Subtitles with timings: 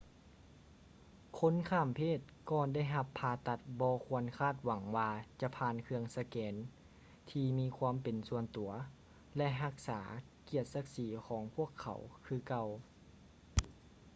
[1.39, 2.19] ຄົນຂ້າມເພດ
[2.49, 5.09] ກ່ອນໄດ້ຮັບຜ່າຕັດບໍ່ຄວນຄາດຫວັງວ່າ
[5.41, 6.53] ຈະຜ່ານເຄື່ອງສະແກນ
[7.29, 8.71] ທີ່ມີຄວາມເປັນສ່ວນຕົວ
[9.37, 9.99] ແລະ ຮັກສາ
[10.49, 12.67] ກຽດສັກສີຂອງພວກເຂົາຄືເກົ່າ